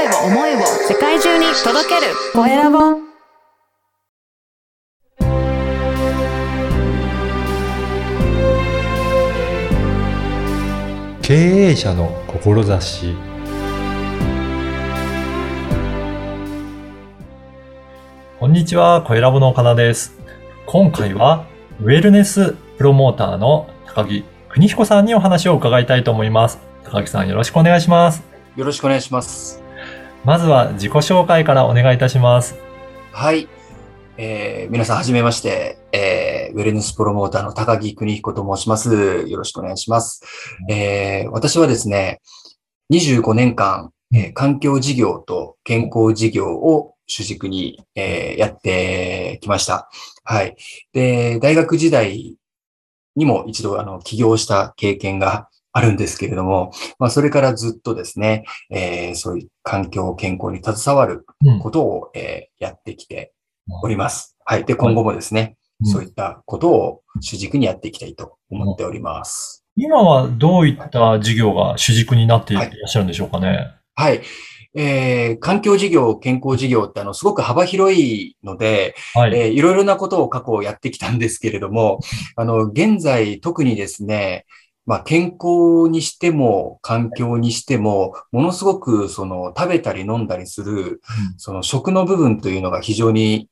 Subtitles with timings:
[0.00, 2.78] 声を思いを世界中に届けるコエラボ
[11.20, 13.14] 経営者の志
[18.38, 20.18] こんにちは、コエラボの岡田です。
[20.64, 21.44] 今回は、
[21.82, 26.58] ウェルネスプロモーターの高木邦彦さんにお話を伺いたいと思います。
[26.84, 28.24] 高木さんよろしくお願いします。
[28.56, 29.69] よろしくお願いします。
[30.24, 32.56] まずは自己紹介からお願いいたします。
[33.12, 33.48] はい。
[34.18, 39.24] えー皆さんはじめまして、えーウェルネスプロモーターの高木邦彦と申します。
[39.26, 40.22] よろしくお願いします。
[40.68, 42.20] えー私はですね、
[42.92, 49.88] 25年間、えー環境事業と健康事業を主軸に、えーやってきました。
[50.24, 50.54] はい。
[50.92, 52.36] で、大学時代
[53.16, 63.32] にも一度、あの、起業した経験があるんですけれども、まあ、それからずっとですね、えーそういう環境、健康に携わるうんことを、えーやってきて
[63.82, 64.36] おります。
[64.44, 64.64] はい。
[64.64, 69.64] で、今後もですね、うんそういったことを主軸にやっていきたいと思っております。
[69.76, 73.70] 今はどういった事業が主軸になっていらっしゃるんでしょうかね。
[73.94, 74.20] はい。
[74.76, 79.34] えー環境事業、健康事業ってあの、すごく幅広いので、はい。
[79.34, 82.00] えーいろいろなことを過去やってきたんですけれども、
[82.36, 84.44] あの、現在特にですね、
[84.90, 91.00] まあ、健康にしても、環境にしても、ものすごく、その、食べたり飲んだりする、
[91.36, 93.48] その食の部分というのが非常に、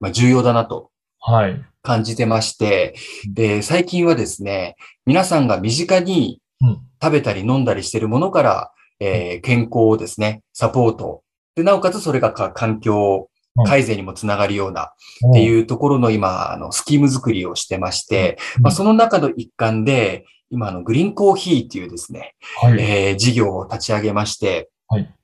[0.00, 1.64] まあ、重要だなとはい。
[1.80, 2.94] 感じてまして、
[3.32, 6.80] で、最近はですね、皆さんが身近にうん。
[7.02, 11.22] 食べたり飲んだりしているものから、えー健康をですね、サポート。
[11.54, 13.30] で、なおかつそれがか環境
[13.64, 22.34] 改善にもつながるようなってういうところの今、あの、スキーム作りをしてまして、まあ、その中の一環で、今、あの、グリーンコーヒーっていうですね、
[22.64, 22.66] ん。
[22.66, 22.80] はい。
[22.80, 25.14] えー事業を立ち上げまして、はい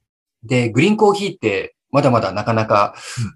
[0.46, 2.94] で、グリーンコーヒーって、まだまだなかなか、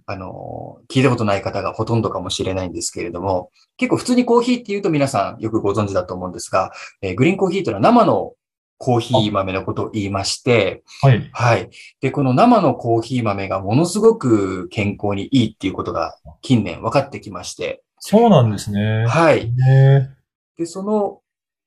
[0.08, 6.72] うんあの、聞いたことない方がほとんどかもしれないんですけれども、結構普通にコーヒーって言うと皆さんよくご存知だと思うんですが、
[7.02, 8.34] えーグリーンコーヒーというのは生の
[8.78, 11.28] コーヒー豆のことを言いまして、はい。
[11.32, 11.68] はい。
[12.00, 19.04] で、この生のコーヒー豆がものすごく健康にいいっていうことが近年分かってきまして、そうなんですね。
[19.06, 19.52] はい。
[19.52, 20.10] ね
[20.56, 21.20] で、その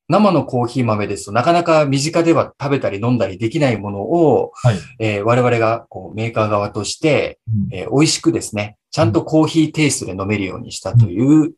[0.09, 4.78] 生のコーヒー豆ですとなかなか身近では食べたり飲んだりできないものを、はい。
[5.00, 7.75] えー我々がこうメーカー側として、うん。
[7.75, 11.53] えー美味しくですね、ちゃんとコーヒーテイストで飲めるようにしたという、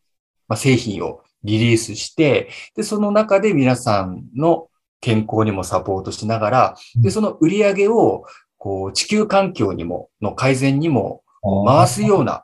[0.48, 4.68] まあ、製品をリリースして、で、その中で皆さんの
[5.02, 8.26] 健康にもサポートしながら、で、その売り上げを、
[8.58, 11.22] こう、地球環境にも、の改善にも
[11.68, 12.44] 回すような、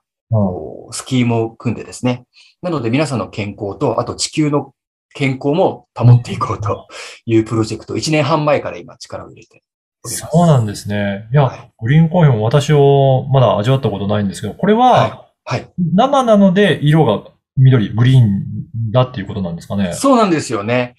[0.91, 2.25] スキームを組んでですね。
[2.61, 4.73] なので皆さんの健康と、あと地球の
[5.13, 6.87] 健康も保っていこうと
[7.25, 9.63] いうプロジェクトを1年半前から今力を入れて。
[10.03, 11.27] そうなんですね。
[11.31, 15.71] いや、はいグリーンコーヒーも私をまだ味わったことないんですけど、これはははい。
[15.77, 19.93] 生なので色が緑、グリーンだっていうことなんですかね。
[19.93, 20.95] そうなんですよね。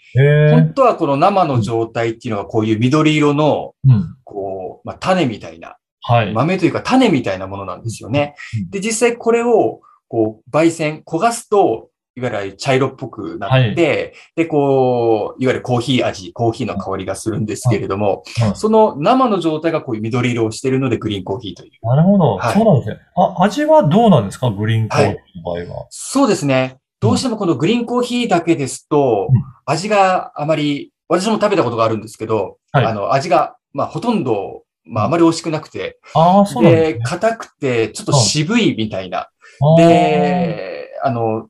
[0.51, 4.17] 本当はこの生の状態っていうのがこういう緑色の、うん。
[4.25, 6.33] こう、まあ、種みたいな、はい。
[6.33, 8.35] 豆というか種みたいなものなんですよね
[8.65, 8.71] うん。
[8.71, 21.87] で、実際これを、こう、焙煎、焦がすと、いわゆる茶色っぽくなって、で、こう、いわゆるコーヒー味、コーヒーの香りがするんですけれども、うんその生の状態がこういう緑色をしているのでグリーンコーヒーという。
[21.87, 22.37] なるほど。
[22.37, 22.97] はいそうなんですね。
[23.17, 24.51] あ、味はどうなんですか？
[24.51, 25.87] グリーンコーヒーの場合は。
[25.91, 26.79] そうですね。
[27.01, 37.05] どうしてもこのグリーンコーヒーだけですとうん、味があまり、私も食べたことがあるんですけど、はいあの、味が、まあ、ほとんど、まあ、あまり美味しくなくて、ああ、そうなんですで、ね。
[37.05, 39.29] 硬くて、ちょっと渋いみたいな。
[39.77, 41.49] で、あの、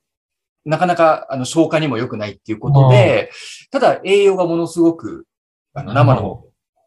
[0.65, 3.31] なかなか、あの、消化にも良くないっていうことで、
[3.71, 5.27] ただ栄養がものすごく、
[5.75, 6.45] あの、生の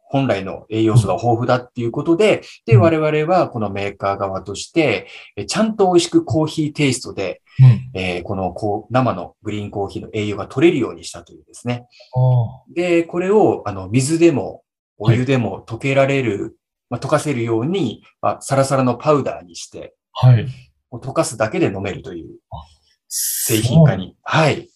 [0.07, 7.99] 本来の栄養素が豊富だっていうことで、で、うん我々はこのメーカー側として、えちゃんと美味しくコーヒーテイストで、うん。
[7.99, 11.85] えーこのこう生のグリーンコーヒーの栄養が取れるようにしたというですね。
[12.15, 14.61] あで、これを、あの、水でも、
[14.97, 16.57] お湯でも溶けられる、
[16.89, 20.47] まあ、溶かせるように、まあ、サラサラのパウダーにして、ーはい。
[20.93, 22.29] 溶かすだけで飲めるという
[23.17, 24.69] 製製品化に、はい、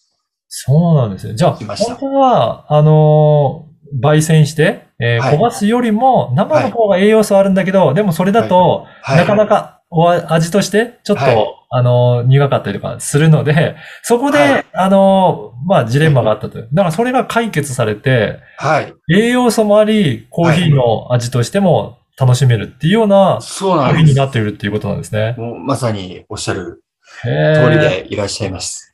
[0.48, 1.34] そうなんですね。
[1.34, 3.70] じゃあ、来ました本当は、あのー
[4.00, 9.18] 焙煎して、えーはい焦がすよりも、生の方が栄養素あるんだけど、でもそれだと、はい。
[9.18, 16.68] なかなかお味として、ちょっと、はいあのー苦かったりとかするので、そこで、はいあのーまあ、ジレンマがあったという。
[16.72, 18.94] だからそれが解決されて、はい。
[19.12, 24.16] 栄養素もあり、コーヒーの味としても楽しめるっていうようなそうなんです。
[24.16, 25.34] なっているっていうことなんですね。
[25.36, 26.89] もうまさにおっしゃるへ
[27.22, 28.92] 通りーでいらっしゃいます。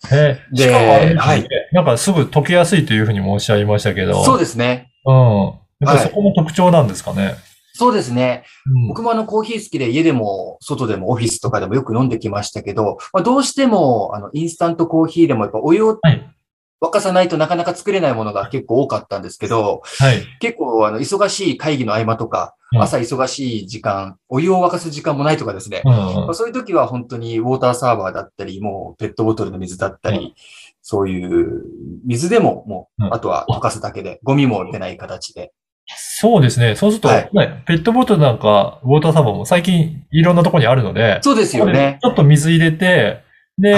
[0.52, 4.24] ではいなんかすぐ溶けやすいというふうにもおっしゃいましたけど。
[4.24, 4.92] そうですね。
[5.04, 5.52] うん。
[5.80, 7.36] やっぱそこも特徴なんですかね。
[7.74, 8.44] そうですね。
[8.66, 16.35] うん僕もあのコーヒー好きで家でも外でもオフィスとかでもよく飲んできましたけど、まあ、どうしてもあのインスタントコーヒーでもやっぱお湯をはい。
[16.80, 20.22] 沸かさないとなかなか作れないものが結構多かったんですけど、はい。
[20.40, 30.40] 結構あの忙しい会議の合間とか、うん朝忙しい時間、お湯を沸かす時間もないとかですね、うんまあ、そういう時は本当にウォーターサーバーだったり、もうペットボトルの水だったり、う
[30.82, 31.62] そういう
[32.04, 35.52] 水でももう、うんあとは溶かすだけで、ゴミも出ない形で。
[35.86, 36.74] そうですね。
[36.74, 41.98] そうすると、はいね、ペットボトルなんか、ウォーターサーバーも最近いろんなところにあるので、そうですよね。
[42.02, 43.22] ちょっと水入れて、
[43.58, 43.72] で、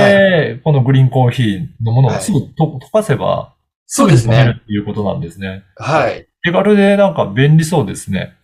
[0.55, 3.55] はこのグリーンコーヒーのものをはいすぐと溶かせば、
[3.87, 5.65] そうですねっていうことなんですね。
[5.77, 6.29] はい。
[6.43, 8.35] 手軽でなんか便利そうですね。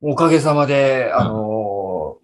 [0.00, 1.56] おかげさまで、あのー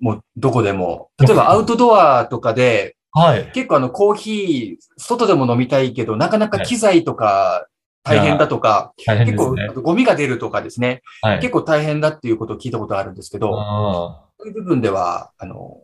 [0.02, 3.52] もうどこでも、例えばアウトドアとかで、はい。
[3.52, 7.68] 結構あのコーヒー、外でも飲みたいけど、なかなか機材とか
[8.02, 9.80] 大変だとか、大変結構。
[9.80, 11.38] ゴミが出るとかですね、はい。
[11.38, 15.82] 結構大変だっていうことを聞いたことあるんですけど、あそういう部分では、あの、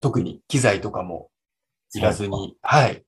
[0.00, 1.28] 特に機材とかも
[1.94, 2.92] いらずに、はい。
[2.92, 3.00] ー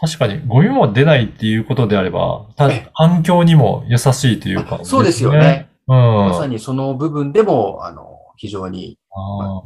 [0.00, 2.48] 確かに、ゴミも出ないっていうことであれば、
[2.94, 5.68] 環境にも優しいというか、あそうですよね。
[5.86, 5.96] うん。
[5.96, 8.98] まさにその部分でも、あの、非常に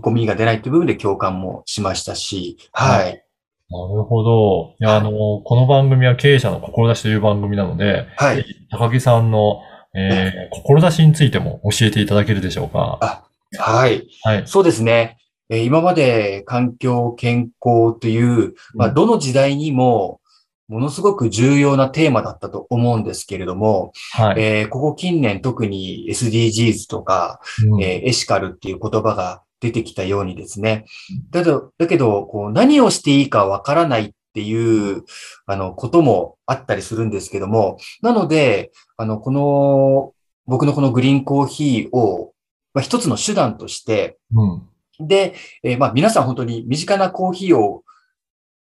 [0.02, 3.24] ゴミが出ないっていう部分で共感もしましたし、はい。
[3.68, 4.74] なるほど。
[4.78, 8.44] いや、あの、この番組は経営者の志という番組なので、はい。
[8.70, 9.60] 高木さんの、
[9.94, 12.98] えー、志についても教えていただけるでしょうか。
[13.00, 13.24] あ、
[13.58, 14.06] はい。
[14.22, 14.42] はい。
[14.46, 15.16] そうですね。
[15.48, 20.20] えー今まで環境、健康という、まあ、うんどの時代にも、
[20.68, 24.42] ものすごく重要なテーマだったと思うんですけれども、はい。
[24.42, 27.40] えーここ近年特に SDGs とか、
[27.70, 30.84] うんえーエシカルっていう言葉が出てきたようにですね。
[31.30, 35.04] だけど、だけど、こう、何をしていいかわからないっていう、
[35.46, 40.12] あの、こともあったりするんですけども、なので、あの、この、
[40.46, 42.32] 僕のこのグリーンコーヒーを、
[42.74, 44.62] まあ、一つの手段として、うん。
[45.00, 47.82] で、えーまあ、皆さん本当に身近なコーヒーを、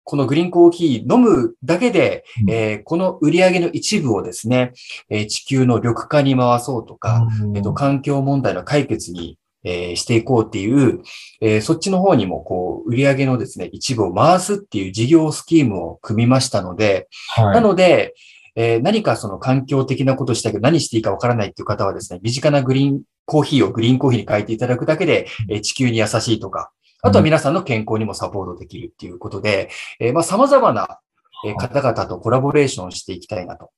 [0.03, 4.71] このグリーンコーヒー飲むだけで、うんえーこの売り上げの一部をですね、
[5.09, 11.01] えー地球の緑化に回そうとか、えっと、環境問題の解決に、えーしていこうっていう、
[11.41, 17.55] えーそっちの方にも、こう、売上のですね、一部を回すっていう事業スキームを組みましたので、はい。
[17.55, 18.13] なので、
[18.55, 26.71] えー何かその環境的なことしたけど何していいかわからないっていう方はですね、身近なグリーンコーヒーをグリーンコーヒーに変えていただくだけで、えー地球に優しいとか、
[27.03, 29.69] あとは皆さんの健康にもサポートできるっていうことで、
[29.99, 30.99] えーまあ様々な
[31.45, 33.69] えー方々とコラボレーションしていきたいなと。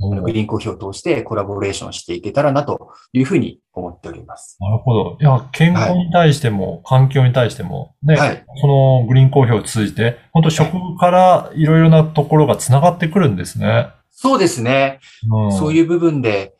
[0.00, 4.56] うんグリーンコーヒーを通してコラボレーションしていけたらなというふうに思っております。
[4.60, 5.16] なるほど。
[5.20, 8.44] いや、健康に対しても、環境に対しても、ね、はい。
[8.60, 13.88] このグリーンコーヒーを通じて、本当食からいろいろなところが繋がってくるんですね。
[14.10, 14.98] そうですね。
[15.30, 16.54] うん、そういう部分で、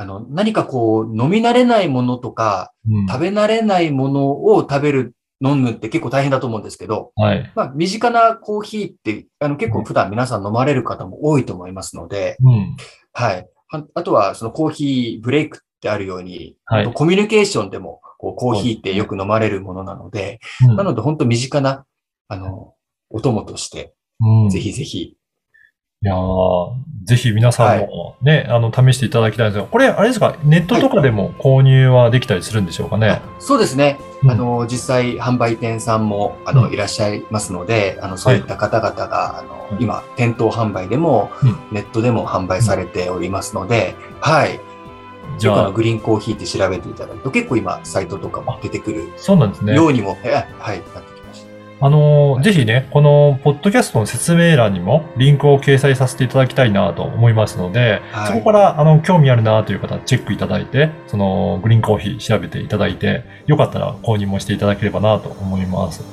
[0.00, 3.06] あの、何かこう、飲み慣れないものとか、うん。
[3.06, 7.52] 食べ慣れないものを食べる、飲むって結構大変だと思うんですけど、はい。
[7.54, 12.76] まあ、身近なコーヒーって、あの、結構普段皆さん飲まれる方も多いと思いますので、うん。
[13.12, 13.46] はい。
[13.72, 21.84] ああとは、そのコーヒーブレイクってあるように、はいコミュニケーションでも、こう、コーヒーってよく飲まれるものなので、うんなので本当身近な、
[22.28, 22.72] あの、
[23.10, 25.18] お供として、うんぜひぜひ。
[26.02, 26.72] いやー
[27.04, 33.20] ぜひ皆さんもね、あの、試していただきたいんですが、これ、あれですか、ネットとかでも購入はできたりするんでしょうかね？
[33.38, 33.98] そうですね。
[34.22, 44.58] うんあの、実際販売店さんも、あの、うんいらっしゃいますので、あの、そういった方々が、あの、うん今、店頭販売でも、うんネットでも販売されておりますので、はい。
[45.36, 49.74] じゃあグリーンコーヒーって調べていただくと、結構今、サイトとかも出てくるそうなんですね。
[49.74, 51.09] ようにも、えはい、なって。
[51.82, 66.04] あのーぜひね、このポッドキャストの説明欄にもリンクを掲載させていただきたいなと思いますので、はいそこからあの興味あるなという方はチェックいただいて、そのグリーンコーヒー調べていただいて、よかったら購入もしていただければなと思います。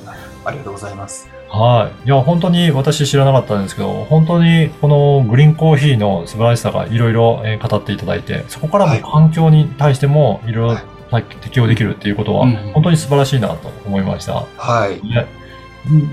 [0.44, 1.28] ありがとうございます。
[1.50, 2.06] はい。
[2.06, 14.44] いや、本当に私知らなかったんですけど、本当にこのグリーンコーヒーの素晴らしさがいろいろえー語っていただいて、そこからはいも環境に対してもいろいろはい適用できるっていうことはうん本当に素晴らしいなと思いました。
[14.56, 15.06] はい。
[15.06, 15.37] ね、うん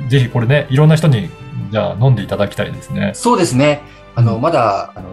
[0.10, 1.30] ぜひこれね、いろんな人に、
[1.72, 3.12] じゃあ飲んでいただきたいですね。
[3.14, 3.82] そうですね。
[4.16, 5.10] あの、うんまだ、あの、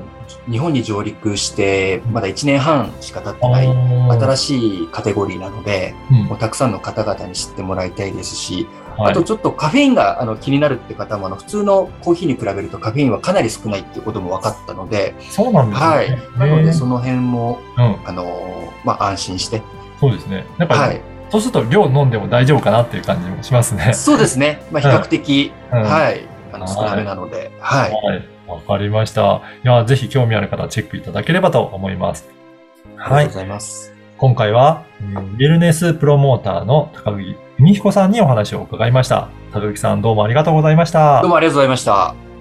[0.51, 8.67] 日本に上陸して、まだ1年半しか経ってない、新新しいカテゴリーなので、うんもうたくさんの方々に知ってもらいたいですし、
[8.97, 15.87] はいあとちょっとカフェインがあの気になるって方もあの普通のコーヒーに比べるとカフェインはかなり少ないっていうことも分かったので、そうなんですね。
[15.87, 16.11] はい。
[16.39, 19.63] なのでその辺も、うん、あのーまあ、安心して。
[19.99, 20.47] そうですね。
[20.59, 21.01] なんか、はい。
[21.33, 23.95] そうすると量飲んでも大丈夫かなっていう感じもしますね。
[23.95, 24.63] そうですね。
[24.71, 26.27] まあ、比較的、うんはい。
[26.53, 27.91] あのはい少なめなので、はい。
[27.91, 28.29] はい。
[28.47, 29.41] わかりました。
[29.65, 32.29] いや、ぜひ興味ある方はチェックいただければと思います。
[32.97, 33.35] はいありがとうご。
[33.41, 33.95] ざいます。
[34.19, 39.29] 今回は、えーウェルネスプロモーターの高木邦彦さんにお話を伺いました。
[39.55, 41.31] 高木さんどうもありがとうございましたどう。
[41.31, 42.32] もありがとうございました。